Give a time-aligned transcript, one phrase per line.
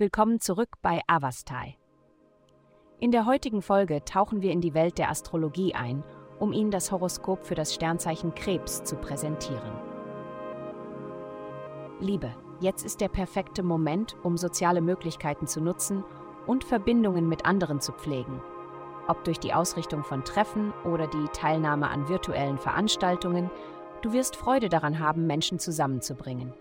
[0.00, 1.76] Willkommen zurück bei Avastai.
[3.00, 6.02] In der heutigen Folge tauchen wir in die Welt der Astrologie ein,
[6.38, 9.70] um Ihnen das Horoskop für das Sternzeichen Krebs zu präsentieren.
[12.00, 16.02] Liebe, jetzt ist der perfekte Moment, um soziale Möglichkeiten zu nutzen
[16.46, 18.40] und Verbindungen mit anderen zu pflegen.
[19.06, 23.50] Ob durch die Ausrichtung von Treffen oder die Teilnahme an virtuellen Veranstaltungen,
[24.00, 26.54] du wirst Freude daran haben, Menschen zusammenzubringen.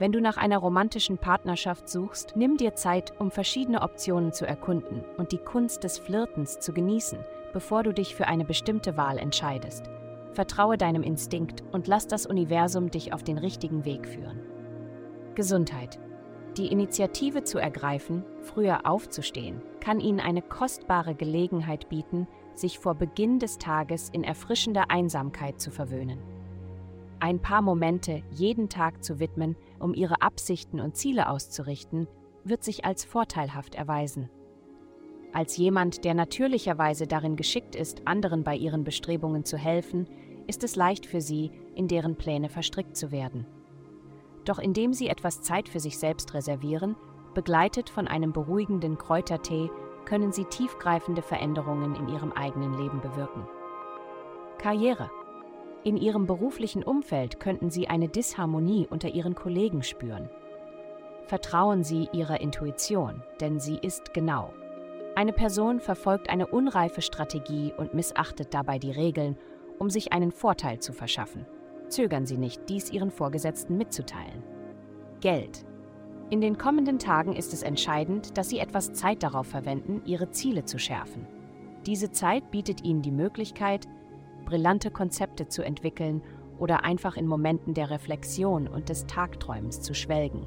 [0.00, 5.04] Wenn du nach einer romantischen Partnerschaft suchst, nimm dir Zeit, um verschiedene Optionen zu erkunden
[5.18, 7.18] und die Kunst des Flirtens zu genießen,
[7.52, 9.90] bevor du dich für eine bestimmte Wahl entscheidest.
[10.32, 14.40] Vertraue deinem Instinkt und lass das Universum dich auf den richtigen Weg führen.
[15.34, 15.98] Gesundheit.
[16.56, 23.38] Die Initiative zu ergreifen, früher aufzustehen, kann Ihnen eine kostbare Gelegenheit bieten, sich vor Beginn
[23.38, 26.39] des Tages in erfrischender Einsamkeit zu verwöhnen
[27.20, 32.08] ein paar Momente jeden Tag zu widmen, um ihre Absichten und Ziele auszurichten,
[32.44, 34.30] wird sich als vorteilhaft erweisen.
[35.32, 40.08] Als jemand, der natürlicherweise darin geschickt ist, anderen bei ihren Bestrebungen zu helfen,
[40.46, 43.46] ist es leicht für sie, in deren Pläne verstrickt zu werden.
[44.44, 46.96] Doch indem sie etwas Zeit für sich selbst reservieren,
[47.34, 49.70] begleitet von einem beruhigenden Kräutertee,
[50.04, 53.46] können sie tiefgreifende Veränderungen in ihrem eigenen Leben bewirken.
[54.58, 55.10] Karriere
[55.82, 60.28] in ihrem beruflichen Umfeld könnten Sie eine Disharmonie unter Ihren Kollegen spüren.
[61.26, 64.52] Vertrauen Sie Ihrer Intuition, denn sie ist genau.
[65.14, 69.36] Eine Person verfolgt eine unreife Strategie und missachtet dabei die Regeln,
[69.78, 71.46] um sich einen Vorteil zu verschaffen.
[71.88, 74.42] Zögern Sie nicht, dies Ihren Vorgesetzten mitzuteilen.
[75.20, 75.64] Geld.
[76.30, 80.64] In den kommenden Tagen ist es entscheidend, dass Sie etwas Zeit darauf verwenden, Ihre Ziele
[80.64, 81.26] zu schärfen.
[81.86, 83.88] Diese Zeit bietet Ihnen die Möglichkeit,
[84.50, 86.22] brillante Konzepte zu entwickeln
[86.58, 90.44] oder einfach in Momenten der Reflexion und des Tagträumens zu schwelgen.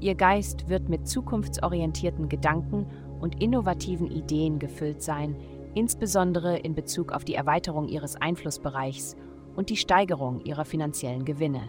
[0.00, 2.86] Ihr Geist wird mit zukunftsorientierten Gedanken
[3.20, 5.36] und innovativen Ideen gefüllt sein,
[5.74, 9.16] insbesondere in Bezug auf die Erweiterung ihres Einflussbereichs
[9.54, 11.68] und die Steigerung ihrer finanziellen Gewinne.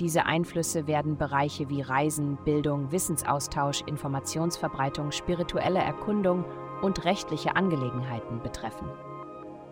[0.00, 6.44] Diese Einflüsse werden Bereiche wie Reisen, Bildung, Wissensaustausch, Informationsverbreitung, spirituelle Erkundung
[6.82, 8.88] und rechtliche Angelegenheiten betreffen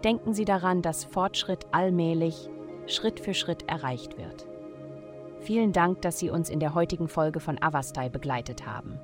[0.04, 2.50] denken Sie daran, dass Fortschritt allmählich,
[2.86, 4.46] Schritt für Schritt erreicht wird.
[5.40, 8.98] Vielen Dank, dass Sie uns in der heutigen Folge von Avastai begleitet haben.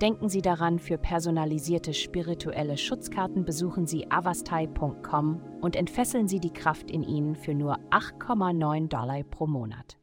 [0.00, 6.90] Denken Sie daran, für personalisierte spirituelle Schutzkarten besuchen Sie avastai.com und entfesseln Sie die Kraft
[6.90, 9.96] in Ihnen für nur 8,9 Dollar pro Monat.